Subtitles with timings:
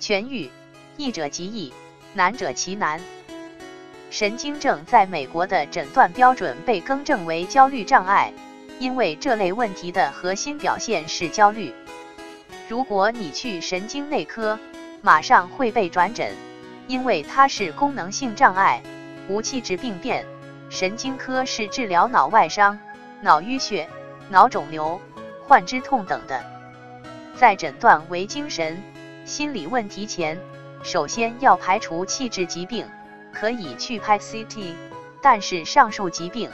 [0.00, 0.50] 痊愈，
[0.96, 1.72] 易者极易，
[2.14, 3.00] 难者其难。
[4.10, 8.32] 神经症在美国的诊断标准被更正为焦虑障碍，
[8.78, 11.74] 因为这类问题的核心表现是焦虑。
[12.68, 14.58] 如果你去神经内科，
[15.02, 16.32] 马上会被转诊，
[16.86, 18.82] 因为它是功能性障碍，
[19.28, 20.24] 无器质病变。
[20.70, 22.78] 神经科是治疗脑外伤、
[23.20, 23.88] 脑淤血、
[24.28, 25.00] 脑肿瘤、
[25.46, 26.44] 患肢痛等的。
[27.34, 28.82] 在诊断为精神、
[29.28, 30.40] 心理问题前，
[30.82, 32.88] 首先要排除器质疾病。
[33.30, 34.72] 可以去拍 CT，
[35.20, 36.50] 但是上述疾病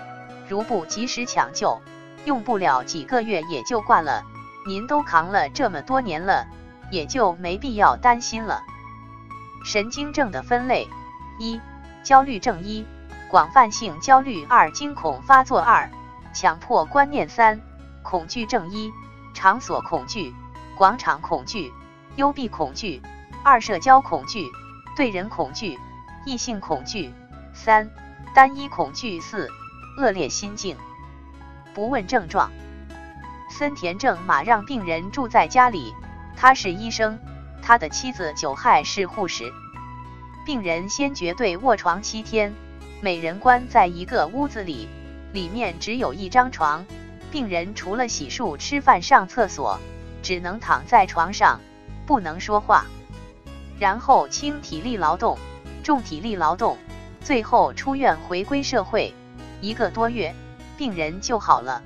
[0.48, 1.81] 如不及时抢救，
[2.25, 4.25] 用不了几个月也就挂了。
[4.67, 6.47] 您都扛了这么多年了，
[6.91, 8.65] 也就没必要担心了。
[9.65, 10.89] 神经症的分类：
[11.39, 11.61] 一、
[12.03, 12.84] 焦虑症一、
[13.31, 15.89] 广泛性焦虑二、惊恐发作二、
[16.34, 17.61] 强迫观念三、
[18.03, 18.93] 恐惧症一、
[19.33, 20.34] 场所恐惧、
[20.77, 21.73] 广场恐惧、
[22.17, 23.03] 幽闭恐惧
[23.43, 24.47] 二、社交恐惧、
[24.97, 25.79] 对人恐惧。
[26.27, 27.12] 异性恐惧，
[27.53, 27.91] 三
[28.34, 29.51] 单一恐惧，四
[29.98, 30.75] 恶劣心境。
[31.75, 32.51] 不问症状，
[33.51, 35.93] 森田正马让病人住在家里，
[36.34, 37.19] 他是医生，
[37.61, 39.53] 他的妻子久害是护士。
[40.47, 42.55] 病人先绝对卧床七天，
[43.03, 44.89] 每人关在一个屋子里，
[45.34, 46.87] 里面只有一张床，
[47.31, 49.78] 病人除了洗漱、吃饭、上厕所，
[50.23, 51.61] 只能躺在床上，
[52.06, 52.86] 不能说话。
[53.78, 55.38] 然后轻体力劳动。
[55.83, 56.78] 重体力劳动，
[57.20, 59.12] 最后出院回归社会，
[59.60, 60.34] 一个多月，
[60.78, 61.82] 病人就好了。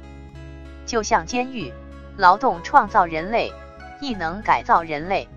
[0.86, 1.72] 就像监狱，
[2.16, 3.52] 劳动创造人类，
[4.00, 5.28] 亦能改造人类。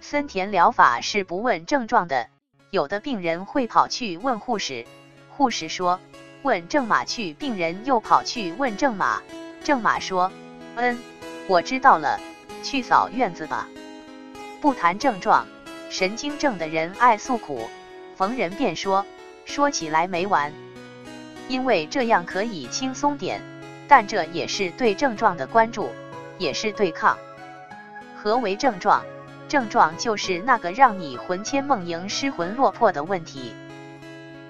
[0.00, 2.28] 森田疗法是不问症状的，
[2.70, 4.86] 有的病人会跑去问护士，
[5.30, 5.98] 护士说
[6.42, 9.22] 问正马去，病人又跑去问正马，
[9.64, 10.30] 正马说
[10.76, 11.00] 嗯，
[11.48, 12.20] 我知道了，
[12.62, 13.66] 去扫院子吧。
[14.62, 15.44] 不谈症状。
[15.90, 17.68] 神经症的人爱诉苦，
[18.16, 19.04] 逢人便说，
[19.44, 20.52] 说起来没完。
[21.48, 23.42] 因为这样可以轻松点，
[23.88, 25.90] 但这也是对症状的关注，
[26.38, 27.18] 也是对抗。
[28.16, 29.04] 何为症状？
[29.48, 33.52] 症状就是那个让你魂牵梦萦、失魂落魄的问题。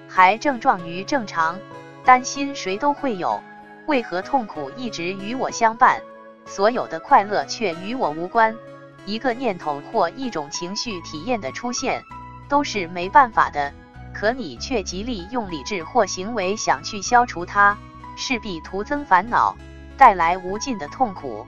[0.07, 1.57] 还症状于正常，
[2.05, 3.41] 担心谁都会有，
[3.87, 5.99] 为何痛苦一直与我相伴？
[6.45, 8.55] 所有的快乐却与我无关。
[9.05, 12.03] 一个念头或一种情绪体验的出现，
[12.47, 13.73] 都是没办法的，
[14.13, 17.77] 可你却极力用理智或行为想去消除它，
[18.15, 19.57] 势必徒增烦恼，
[19.97, 21.45] 带来无尽的痛苦。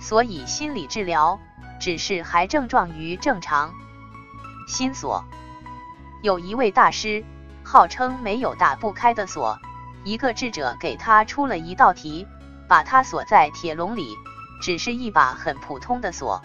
[0.00, 1.40] 所以心理治疗
[1.80, 3.72] 只是还症状于正常。
[4.68, 5.24] 心锁，
[6.22, 7.24] 有一位大师
[7.64, 9.58] 号称没有打不开的锁，
[10.04, 12.26] 一个智者给他出了一道题，
[12.68, 14.14] 把它锁在铁笼里，
[14.60, 16.42] 只是一把很普通的锁。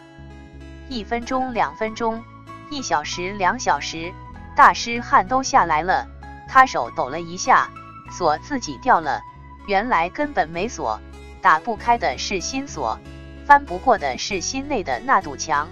[0.94, 2.24] 一分钟、两分钟、
[2.70, 4.14] 一小时、两小时，
[4.56, 6.06] 大师汗都下来了。
[6.48, 7.72] 他手抖了一下，
[8.12, 9.24] 锁自己掉了。
[9.66, 11.02] 原来根本没锁，
[11.42, 13.00] 打不开的是心锁，
[13.44, 15.68] 翻不过的是心内的那堵墙。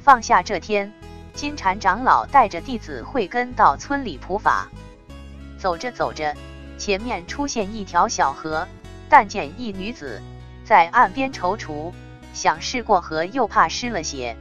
[0.00, 0.90] 放下这天，
[1.34, 4.68] 金蝉长老带着弟子慧根到村里普法。
[5.58, 6.34] 走着走着，
[6.78, 8.66] 前面出现一条小河，
[9.10, 10.22] 但见一女子
[10.64, 11.92] 在岸边踌躇。
[12.34, 14.36] 想试过河，又怕湿了鞋。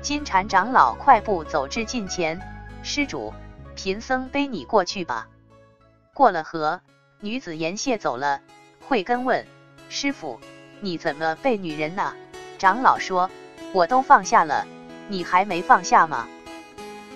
[0.00, 2.40] 金蝉长老快步走至近前，
[2.82, 3.32] 施主，
[3.76, 5.28] 贫僧背你过去吧。
[6.14, 6.80] 过了河，
[7.20, 8.40] 女子言谢走了。
[8.88, 9.46] 慧根问
[9.88, 10.40] 师傅
[10.80, 12.14] ：“你怎么背女人呢？”
[12.58, 13.30] 长老说
[13.72, 14.66] ：“我都放下了，
[15.08, 16.26] 你还没放下吗？”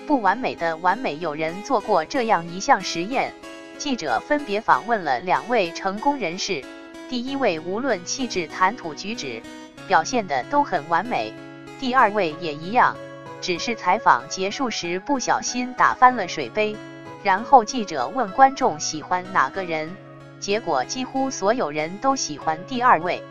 [0.07, 3.33] 不完美的完美，有人做过这样一项实验。
[3.77, 6.63] 记者分别访问了两位成功人士，
[7.09, 9.41] 第一位无论气质、谈吐、举止。
[9.87, 11.33] 表现的都很完美，
[11.79, 12.95] 第二位也一样，
[13.41, 16.75] 只是采访结束时不小心打翻了水杯。
[17.23, 19.95] 然后记者问观众喜欢哪个人，
[20.39, 23.23] 结果几乎所有人都喜欢第二位，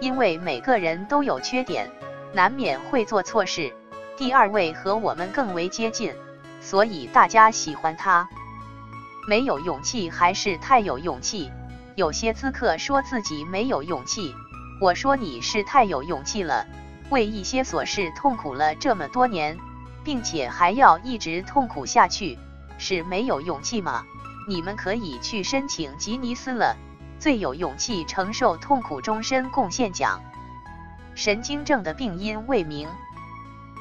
[0.00, 1.90] 因为每个人都有缺点，
[2.32, 3.72] 难免会做错事。
[4.16, 6.12] 第二位和我们更为接近，
[6.60, 8.28] 所以大家喜欢他。
[9.28, 11.50] 没有勇气还是太有勇气？
[11.96, 14.34] 有些咨客说自己没有勇气。
[14.80, 16.66] 我说你是太有勇气了，
[17.10, 19.58] 为一些琐事痛苦了这么多年，
[20.02, 22.38] 并且还要一直痛苦下去，
[22.78, 24.06] 是没有勇气吗？
[24.48, 26.78] 你们可以去申请吉尼斯了，
[27.18, 30.22] 最有勇气承受痛苦终身贡献奖。
[31.14, 32.88] 神经症的病因未明，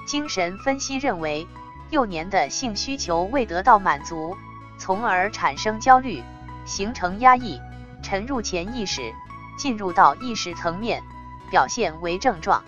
[0.06, 1.48] 精神分析认为，
[1.92, 4.36] 幼年的性需求未得到满足，
[4.78, 6.22] 从而产生焦虑，
[6.66, 7.62] 形成压抑，
[8.04, 9.14] 沉入潜意识。
[9.60, 11.04] 进入到意识层面，
[11.52, 12.64] 表现为症状。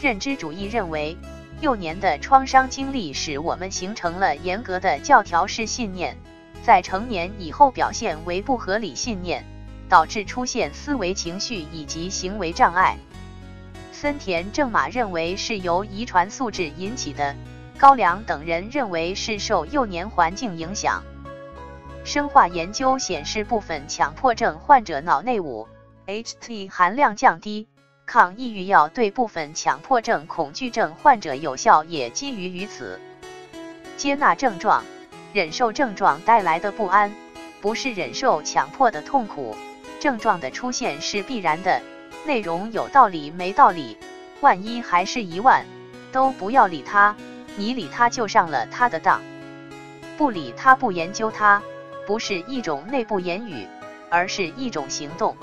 [0.00, 1.18] 认知主义认为，
[1.60, 6.16] 幼年的创伤经历使我们形成了严格的教条式信念，
[6.62, 9.44] 在成年以后表现为不合理信念，
[9.88, 12.96] 导致出现思维情绪以及行为障碍。
[13.90, 17.34] 森田正马认为是由遗传素质引起的，
[17.76, 21.02] 高良等人认为是受幼年环境影响。
[22.04, 25.66] 生化研究显示，部分强迫症患者脑内五
[26.08, 27.68] HT 含量降低。
[28.06, 32.98] 抗抑郁药对部分强迫症、恐惧症患者有效，也基于于此。
[33.98, 34.82] 接纳症状，
[35.34, 37.14] 忍受症状带来的不安，
[37.60, 39.54] 不是忍受强迫的痛苦。
[40.00, 41.82] 症状的出现是必然的，
[42.24, 43.98] 内容有道理没道理，
[44.40, 45.66] 万一还是一万，
[46.10, 47.14] 都不要理他。
[47.56, 49.20] 你理他就上了他的当，
[50.16, 51.62] 不理他不研究他，
[52.06, 53.68] 不是一种内部言语，
[54.08, 55.36] 而是一种行动。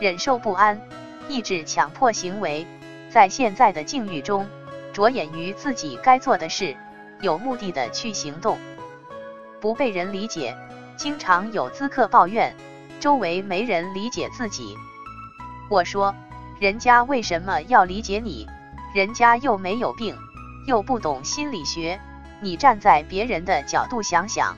[0.00, 0.80] 忍受不安。
[1.28, 2.66] 抑制强迫行为，
[3.08, 4.48] 在现在的境遇中，
[4.92, 6.76] 着眼于自己该做的事，
[7.20, 8.58] 有目的的去行动，
[9.60, 10.56] 不被人理解，
[10.96, 12.56] 经常有咨客抱怨，
[12.98, 14.76] 周围没人理解自己。
[15.68, 16.16] 我说，
[16.58, 18.48] 人家为什么要理解你？
[18.92, 20.16] 人家又没有病，
[20.66, 22.00] 又不懂心理学，
[22.40, 24.56] 你站在别人的角度想想，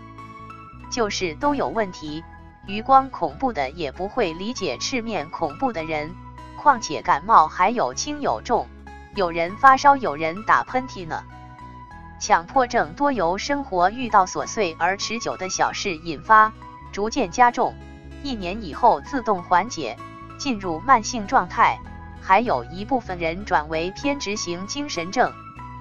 [0.90, 2.24] 就是都有问题。
[2.66, 6.14] 余光恐怖的也不会理解赤面恐怖的人。
[6.56, 8.68] 况且感冒还有轻有重，
[9.16, 11.24] 有人发烧，有人打喷嚏呢。
[12.20, 16.52] 强迫症多由生活遇到琐碎而持久的小事引发，
[16.92, 17.74] 逐渐加重，
[18.22, 19.98] 一年以后自动缓解，
[20.38, 21.80] 进入慢性状态。
[22.20, 25.32] 还有一部分人转为偏执型精神症，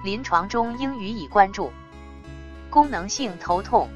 [0.02, 1.70] 临床中应予以关注。
[2.68, 3.88] 功能性头痛、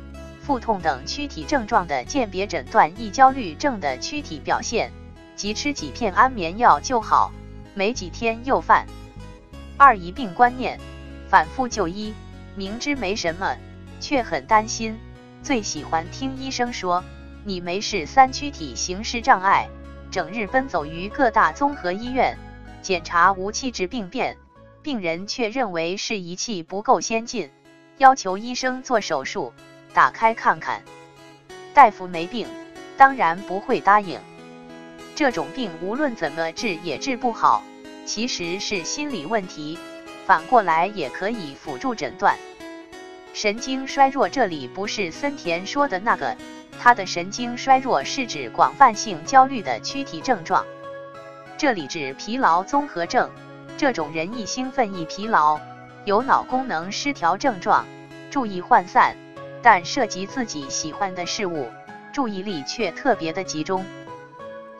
[0.46, 4.93] 腹痛等躯体症状的鉴别诊断，易焦虑症的躯体表现。
[5.34, 7.32] 即吃几片安眠药就好，
[7.75, 8.87] 没几天又犯。
[9.76, 10.78] 二疑病观念，
[11.28, 12.14] 反复就医，
[12.54, 13.56] 明知没什么，
[13.98, 14.96] 却很担心。
[15.43, 17.02] 最喜欢听医生说
[17.44, 19.69] 你没事，三躯体形式障碍，
[20.12, 22.38] 整日奔走于各大综合医院，
[22.82, 24.37] 检查无气质病变，
[24.81, 27.50] 病人却认为是仪器不够先进，
[27.99, 29.52] 要求医生做手术，
[29.96, 30.82] 打开看看。
[31.72, 32.46] 大夫没病，
[32.98, 34.20] 当然不会答应。
[35.14, 37.64] 这种病无论怎么治也治不好，
[38.04, 39.78] 其实是心理问题。
[40.26, 42.37] 反过来也可以辅助诊断。
[43.32, 46.37] 神经衰弱，这里不是森田说的那个，
[46.78, 50.66] 他的神经衰弱是指广泛性焦虑的躯体症状。
[51.56, 53.31] 这里指疲劳综合症，
[53.78, 55.58] 这种人易兴奋易疲劳，
[56.04, 57.87] 有脑功能失调症状，
[58.31, 59.16] 注意涣散，
[59.66, 61.68] 但涉及自己喜欢的事物，
[62.12, 63.84] 注意力却特别的集中。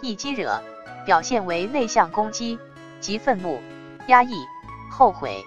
[0.01, 0.63] 易激惹
[1.05, 2.57] 表现为内向攻击，
[3.01, 3.61] 即愤怒、
[4.07, 4.47] 压抑、
[4.89, 5.43] 后悔；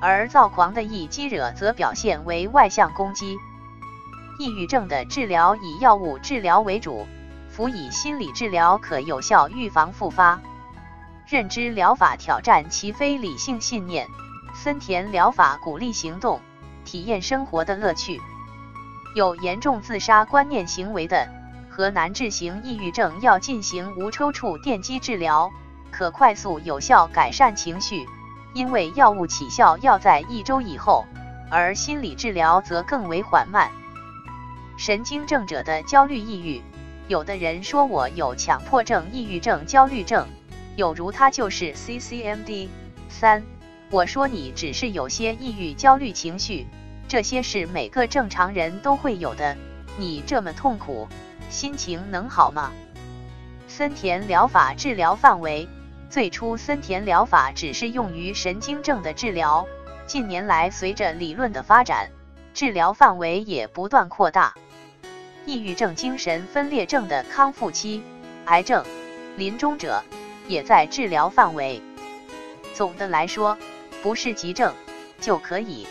[0.00, 3.36] 而躁狂的易激惹则表现为外向攻击。
[4.38, 7.06] 抑郁症的治疗以药物治疗为主，
[7.50, 10.40] 辅以心理治疗可有效预防复发。
[11.26, 14.08] 认知疗法挑战其非理性信念，
[14.54, 16.40] 森田疗法鼓励行动，
[16.86, 18.18] 体验生活的乐趣。
[19.18, 21.28] 有严重自杀观念行为的。
[21.68, 25.50] 和难治型抑郁症要进行无抽搐电击治疗，
[25.90, 28.06] 可快速有效改善情绪，
[28.54, 31.04] 因为药物起效要在一周以后，
[31.50, 33.72] 而心理治疗则更为缓慢。
[34.76, 36.62] 神经症者的焦虑抑郁，
[37.08, 40.28] 有的人说我有强迫症、抑郁症、焦虑症，
[40.76, 42.68] 有如他就是 CCMD
[43.08, 43.42] 三。
[43.90, 46.68] 我说你只是有些抑郁、焦虑情绪，
[47.08, 49.56] 这些是每个正常人都会有的，
[49.96, 51.08] 你这么痛苦。
[51.48, 52.70] 心情能好吗？
[53.66, 55.66] 森田疗法治疗范围，
[56.10, 59.66] 最初森田疗法只是用于神经症的治疗，
[60.06, 62.10] 近年来随着理论的发展，
[62.52, 64.52] 治疗范围也不断扩大。
[65.46, 68.02] 抑郁症、精神分裂症的康复期，
[68.44, 68.84] 癌症、
[69.38, 70.04] 临终者
[70.46, 71.80] 也在治疗范围。
[72.74, 73.56] 总的来说，
[74.02, 74.74] 不是急症
[75.18, 75.86] 就可以